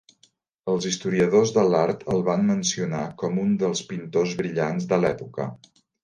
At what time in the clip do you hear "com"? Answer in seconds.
3.23-3.37